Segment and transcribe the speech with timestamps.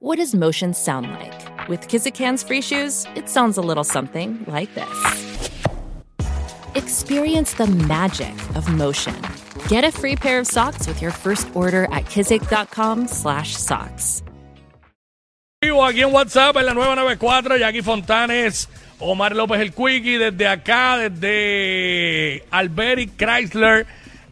[0.00, 1.68] What does motion sound like?
[1.68, 5.40] With Kizikans free shoes, it sounds a little something like this.
[6.74, 9.16] Experience the magic of motion.
[9.68, 14.22] Get a free pair of socks with your first order at kizik.com slash socks.
[15.62, 18.68] Vivo aquí en WhatsApp en la 994, Jackie Fontanes,
[19.00, 23.86] Omar López el Quickie, desde acá, desde Alberic Chrysler,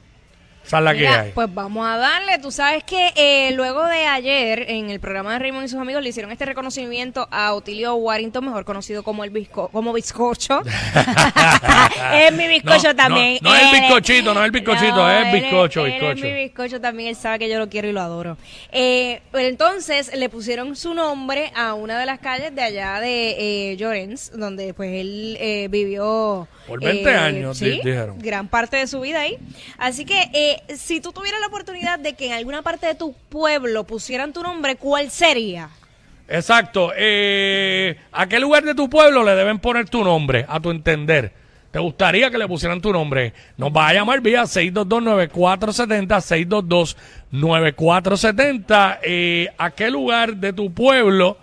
[0.67, 1.31] Esa es la que hay.
[1.31, 2.39] pues vamos a darle.
[2.39, 6.03] Tú sabes que eh, luego de ayer, en el programa de Raymond y sus amigos,
[6.03, 10.61] le hicieron este reconocimiento a Otilio Warrington, mejor conocido como el bizco como bizcocho.
[12.13, 13.37] es mi bizcocho No, también.
[13.41, 16.23] no, no es el bizcochito, no es el bizcochito, es eres- bizcocho, bizcocho.
[16.23, 18.37] mi bizcocho también, él sabe que yo lo quiero y lo adoro.
[18.71, 23.71] Eh, pero entonces le pusieron su nombre a una de las calles de allá de
[23.71, 26.47] eh, Llorens, donde pues él eh, vivió...
[26.67, 28.19] Por 20 años, di- sí, dijeron.
[28.19, 29.37] gran parte de su vida ahí.
[29.77, 33.13] Así que eh, si tú tuvieras la oportunidad de que en alguna parte de tu
[33.29, 35.69] pueblo pusieran tu nombre, ¿cuál sería?
[36.27, 36.91] Exacto.
[36.97, 41.31] Eh, ¿A qué lugar de tu pueblo le deben poner tu nombre, a tu entender?
[41.71, 43.33] ¿Te gustaría que le pusieran tu nombre?
[43.57, 46.95] Nos va a llamar vía 622-9470,
[47.31, 48.99] 622-9470.
[49.03, 51.37] Eh, ¿A qué lugar de tu pueblo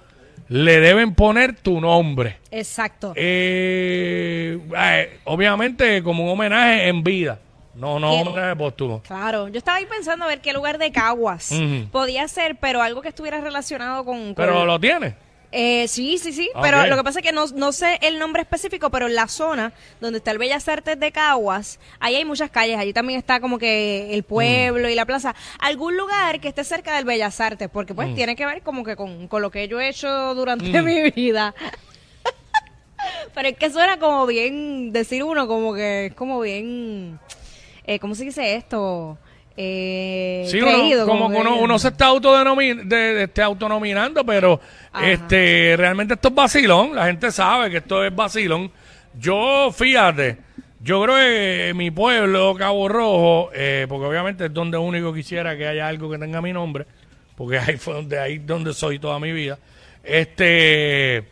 [0.49, 2.39] le deben poner tu nombre?
[2.51, 3.13] Exacto.
[3.17, 7.39] Eh, eh, obviamente como un homenaje en vida.
[7.75, 8.23] No, no ¿Qué?
[8.23, 9.03] homenaje póstumo.
[9.03, 11.51] Claro, yo estaba ahí pensando a ver qué lugar de Caguas
[11.91, 14.27] podía ser, pero algo que estuviera relacionado con...
[14.27, 15.15] con- Pero lo tiene.
[15.57, 16.63] Eh, sí, sí, sí, Ok.
[16.63, 19.29] pero lo que pasa es que no, no sé el nombre específico, pero en la
[19.29, 23.39] zona donde está el Bellas Artes de Caguas, ahí hay muchas calles, allí también está
[23.39, 27.69] como que el pueblo y la plaza, algún lugar que esté cerca del Bellas Artes,
[27.73, 30.65] porque pues tiene que ver como que con, con lo que yo he hecho durante
[30.83, 31.55] mi vida.
[33.33, 37.21] pero es que suena como bien, decir uno como que es como bien,
[37.87, 39.19] eh, ¿cómo se dice esto?
[39.57, 44.25] Eh, Sí, creído, uno, como que uno, uno se está autodenomi- de, de- este, autonominando,
[44.25, 44.61] pero
[44.93, 45.11] Ajá.
[45.11, 46.95] este realmente esto es vacilón.
[46.95, 48.71] La gente sabe que esto es vacilón.
[49.19, 50.39] Yo, fíjate,
[50.81, 55.57] yo creo que en mi pueblo, Cabo Rojo, eh, porque obviamente es donde único quisiera
[55.57, 56.85] que haya algo que tenga mi nombre,
[57.37, 59.57] porque ahí fue donde, ahí donde soy toda mi vida.
[60.03, 61.25] Este,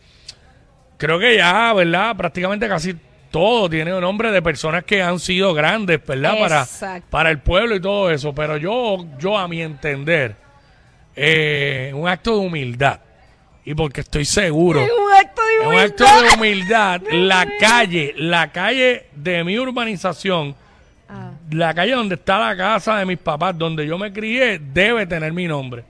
[0.96, 2.16] creo que ya, ¿verdad?
[2.16, 2.94] Prácticamente casi
[3.32, 6.38] todo tiene un nombre de personas que han sido grandes, ¿verdad?
[6.38, 8.32] Para, para el pueblo y todo eso.
[8.32, 10.36] Pero yo, yo a mi entender,
[11.16, 13.00] eh, un acto de humildad.
[13.64, 14.80] Y porque estoy seguro.
[14.80, 15.84] Es un acto de Es un humildad.
[15.84, 17.00] acto de humildad.
[17.12, 20.54] La calle, la calle de mi urbanización,
[21.08, 21.30] Ah.
[21.50, 25.32] la calle donde está la casa de mis papás, donde yo me crié, debe tener
[25.34, 25.84] mi nombre.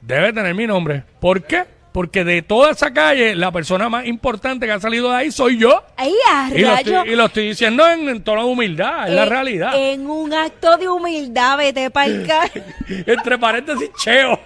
[0.00, 1.02] Debe tener mi nombre.
[1.20, 1.64] ¿Por qué?
[1.96, 5.56] Porque de toda esa calle, la persona más importante que ha salido de ahí soy
[5.56, 5.82] yo.
[5.96, 9.14] Ahí a Y lo, estoy, y lo estoy diciendo en, en tono de humildad, es
[9.14, 9.72] la realidad.
[9.74, 12.30] En un acto de humildad, vete para el
[13.06, 14.38] Entre paréntesis, cheo.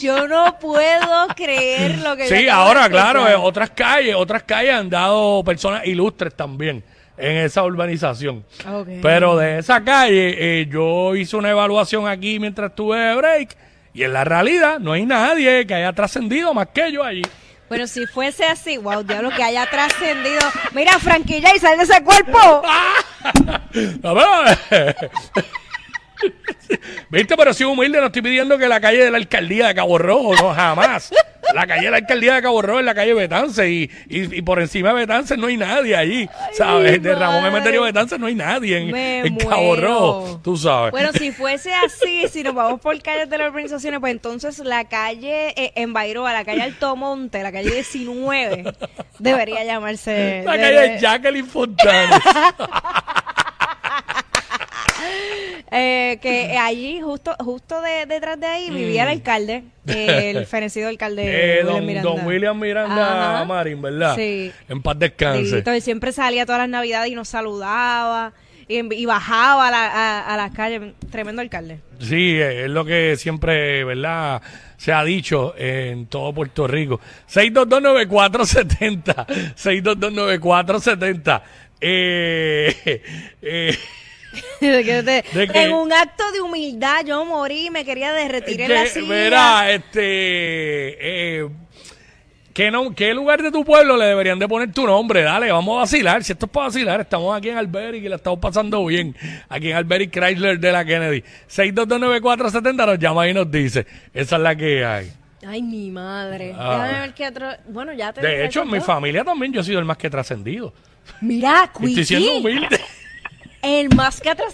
[0.00, 3.38] Yo no puedo creer lo que Sí, ahora, claro, escuchar.
[3.38, 6.82] eh, otras calles, otras calles han dado personas ilustres también
[7.16, 8.44] en esa urbanización.
[9.00, 14.04] Pero de esa calle, eh, yo hice una evaluación aquí mientras estuve de break y
[14.04, 17.22] en la realidad no hay nadie que haya trascendido más que yo allí.
[17.68, 20.40] Bueno, si fuese así, wow, diablo, que haya trascendido.
[20.72, 22.62] Mira, Franquilla, y sal de ese cuerpo.
[27.10, 29.98] Viste, pero si humilde, no estoy pidiendo que la calle de la alcaldía de Cabo
[29.98, 31.10] Rojo, no, jamás.
[31.54, 34.42] La calle de la alcaldía de Cabo Rojo es la calle Betance y, y, y
[34.42, 37.02] por encima de Betance no hay nadie allí, ¿sabes?
[37.02, 37.46] De Ramón.
[37.46, 38.76] Emeterio Betance no hay nadie
[39.24, 39.74] en, Cabo.
[39.76, 40.90] Rojo, tú sabes.
[40.90, 44.84] Bueno, si fuese así, si nos vamos por calles de las organizaciones, pues entonces la
[44.88, 48.64] calle eh, en Bairoa, la calle Altomonte, la calle 19,
[49.18, 50.42] debería llamarse.
[50.44, 52.22] la debe- calle Jacqueline Fontana.
[55.70, 61.24] Eh, que allí, justo justo de- detrás de ahí, vivía el alcalde, el fenecido alcalde
[61.24, 61.28] Mm.
[61.28, 62.10] Eh, William don, Miranda.
[62.10, 63.44] don William Miranda Ajá.
[63.44, 64.16] Marín, ¿verdad?
[64.16, 64.50] Sí.
[64.68, 65.62] En paz descanse.
[65.66, 68.32] Él siempre salía todas las navidades y nos saludaba
[68.66, 70.80] y, y bajaba a, la- a- a las calles.
[71.10, 71.80] Tremendo alcalde.
[72.00, 74.40] Sí, eh, es lo que siempre, ¿verdad?
[74.76, 77.00] Se ha dicho en todo Puerto Rico.
[77.30, 79.26] 6229470.
[79.56, 81.42] 6229470.
[81.80, 82.74] Eh,
[83.42, 83.76] eh,
[84.60, 85.62] De que te- ¿De qué?
[85.62, 89.08] en un acto de humildad yo morí, me quería derretir en la silla.
[89.08, 90.00] verá, este,
[91.40, 91.48] eh,
[92.52, 95.22] ¿qué, no, ¿qué lugar de tu pueblo le deberían de poner tu nombre?
[95.22, 96.22] Dale, vamos a vacilar.
[96.24, 99.14] Si esto es para vacilar, estamos aquí en Alberic y la estamos pasando bien.
[99.48, 101.22] Aquí en Alberic Chrysler de la Kennedy.
[101.50, 103.86] 6229470 nos llama y nos dice.
[104.12, 105.12] Esa es la que hay.
[105.46, 106.52] Ay, mi madre.
[106.56, 106.72] Ah.
[106.82, 107.48] Déjame ver qué otro.
[107.68, 110.10] Bueno, ya te De hecho, en mi familia también yo he sido el más que
[110.10, 110.74] trascendido.
[111.20, 112.80] Mira, Estoy siendo humilde.
[113.62, 114.52] El más que atrás.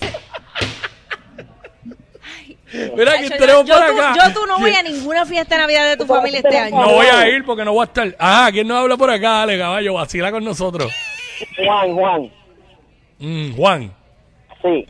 [2.97, 4.15] Mira, que yo, tenemos yo por tú, acá.
[4.17, 6.81] yo tú no voy a ninguna fiesta de Navidad de tu familia este año.
[6.81, 8.17] No voy a ir porque no voy a estar.
[8.19, 9.31] Ah, ¿quién nos habla por acá?
[9.41, 10.93] Dale, caballo, vacila con nosotros.
[11.57, 12.33] Juan, Juan,
[13.19, 13.95] Mm, Juan.
[14.63, 14.87] sí.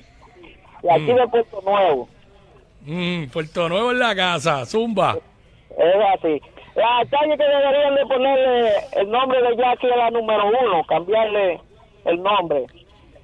[0.82, 2.08] Y aquí de Puerto Nuevo.
[2.82, 4.64] Mm, Puerto Nuevo en la casa.
[4.66, 5.16] Zumba.
[5.70, 6.40] Es así.
[6.74, 11.60] La calle que deberían de ponerle el nombre de Jackie a la número uno, cambiarle
[12.06, 12.64] el nombre.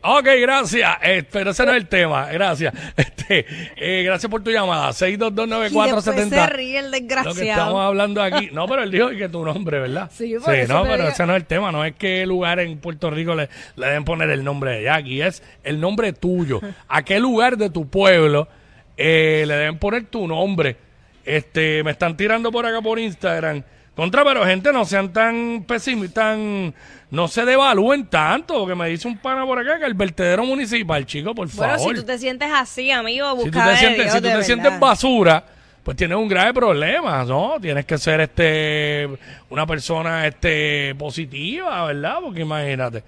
[0.02, 0.96] Ok, gracias.
[1.02, 2.26] Eh, pero ese no es el tema.
[2.32, 2.72] Gracias.
[2.96, 3.44] Este,
[3.76, 4.90] eh, gracias por tu llamada.
[4.90, 6.48] Y después se 6229470.
[6.48, 7.80] ríe el Lo que estamos desgraciado.
[7.80, 8.50] hablando aquí.
[8.60, 10.10] No, pero él dijo que tu nombre, ¿verdad?
[10.12, 11.70] Sí, por eso no, pero ese no es el tema.
[11.70, 15.22] No es qué lugar en Puerto Rico le, le deben poner el nombre de Jackie.
[15.22, 16.60] Es el nombre tuyo.
[16.88, 18.48] ¿A qué lugar de tu pueblo
[18.96, 20.76] eh, le deben poner tu nombre?
[21.24, 23.62] Este, me están tirando por acá por Instagram.
[24.00, 26.72] Contra, pero gente, no sean tan pesimistas, tan,
[27.10, 31.04] no se devalúen tanto, porque me dice un pana por acá que el vertedero municipal,
[31.04, 31.94] chico, por Bueno, favor.
[31.94, 34.42] si tú te sientes así, amigo, Si tú busca te sientes, Dios, si tú te
[34.42, 35.44] sientes basura,
[35.82, 37.58] pues tienes un grave problema, ¿no?
[37.60, 39.06] Tienes que ser este
[39.50, 42.20] una persona este positiva, ¿verdad?
[42.22, 43.04] Porque imagínate.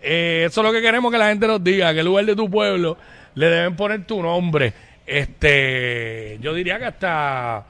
[0.00, 2.36] Eh, eso es lo que queremos que la gente nos diga, que el lugar de
[2.36, 2.96] tu pueblo
[3.34, 4.72] le deben poner tu nombre.
[5.04, 7.64] Este, yo diría que hasta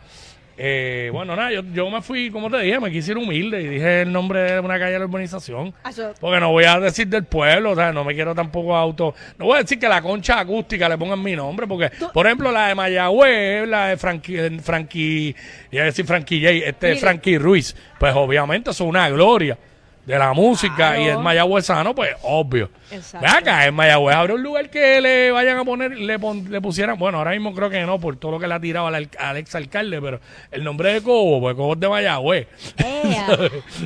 [0.58, 3.66] eh, bueno, nada, yo, yo me fui, como te dije, me quise ir humilde y
[3.68, 5.74] dije el nombre de una calle de la urbanización.
[5.84, 8.74] Ah, eso- Porque no voy a decir del pueblo, o sea, no me quiero tampoco
[8.76, 9.14] auto.
[9.38, 12.50] No voy a decir que la concha acústica le pongan mi nombre, porque, por ejemplo,
[12.50, 15.34] la de Mayagüez, la de Frankie, Frankie,
[15.70, 17.00] iba a decir Frankie J, este Mire.
[17.00, 19.58] Frankie Ruiz, pues obviamente eso es una gloria
[20.06, 21.02] de la música Claro.
[21.02, 22.70] y el mayagüezano, pues obvio.
[22.90, 23.26] Exacto.
[23.26, 26.60] Ve acá, en Mayagüez habrá un lugar que le vayan a poner, le, pon- le
[26.60, 29.08] pusieran, bueno, ahora mismo creo que no, por todo lo que le ha tirado al,
[29.36, 30.20] ex alcalde, pero
[30.52, 32.46] el nombre de Cobo, pues Cobo es de Mayagüez.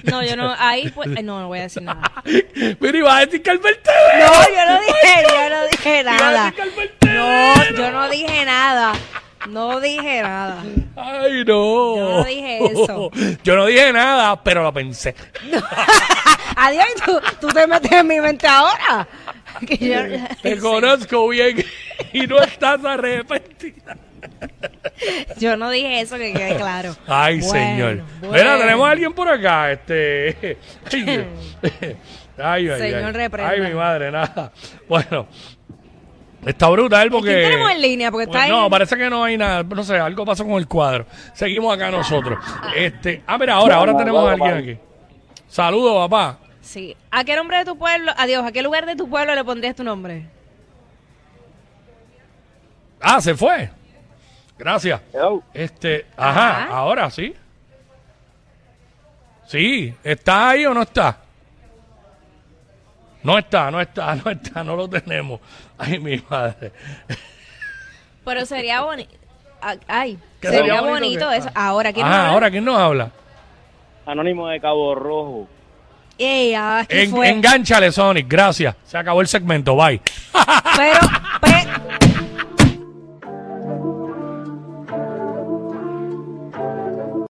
[0.04, 2.02] No, yo no, ahí pues, eh, no, no voy a decir nada.
[2.80, 3.60] Mira, iba a decir que el.
[3.60, 6.44] No, yo no dije, yo no dije Iba a nada.
[6.44, 7.24] decir que el vertedero.
[7.24, 8.92] No, yo no dije nada.
[9.48, 10.62] No dije nada.
[10.96, 11.96] Ay, no.
[11.96, 13.10] Yo no dije eso.
[13.44, 15.14] Yo no dije nada, pero lo pensé.
[16.56, 19.06] Adiós, ¿y tú, tú te metes en mi mente ahora.
[19.66, 21.62] Que yo- Te conozco bien
[22.12, 23.96] y no estás arrepentida.
[25.38, 26.94] Yo no dije eso, que quede claro.
[27.08, 28.02] Ay, Bueno, señor.
[28.20, 28.32] bueno.
[28.32, 29.72] Mira, tenemos a alguien por acá.
[29.72, 30.56] Este.
[30.92, 31.26] Ay,
[32.38, 33.12] ay, ay, Señor, ay.
[33.12, 33.50] reprenda.
[33.50, 34.52] Ay, mi madre, nada.
[34.88, 35.26] Bueno.
[36.46, 37.28] Está brutal porque.
[37.30, 38.10] ¿Quién tenemos en línea?
[38.10, 38.50] Porque está Pues ahí.
[38.50, 39.62] No, parece que no hay nada.
[39.62, 41.06] No sé, algo pasó con el cuadro.
[41.34, 42.38] Seguimos acá nosotros.
[42.74, 44.78] Este, ah, mira, ahora, ahora tenemos a alguien aquí.
[45.48, 46.38] Saludos, papá.
[46.60, 46.96] Sí.
[47.10, 49.74] ¿A qué nombre de tu pueblo, adiós, a qué lugar de tu pueblo le pondrías
[49.74, 50.26] tu nombre?
[53.00, 53.70] Ah, se fue.
[54.58, 55.00] Gracias.
[55.12, 55.42] Hello.
[55.54, 56.76] Este, ajá, Ajá.
[56.76, 57.34] ahora sí.
[59.46, 61.18] Sí, ¿está ahí o no está?
[63.22, 65.40] No está, no está, no está, no lo tenemos.
[65.78, 66.72] Ay, mi madre.
[68.24, 69.10] Pero sería bonito.
[69.88, 70.94] Ay, ¿Qué sería, sería bonito,
[71.26, 71.50] bonito que- eso.
[71.54, 72.32] Ahora, ¿quién Ajá, nos habla?
[72.32, 73.10] ahora, ¿quién nos habla?
[74.06, 75.48] Anónimo de Cabo Rojo.
[76.18, 77.28] Ey, ah, ¿qué En, fue?
[77.30, 78.74] engánchale, Sonic, gracias.
[78.84, 80.00] Se acabó el segmento, bye.
[80.76, 80.98] Pero,
[81.40, 81.59] pe-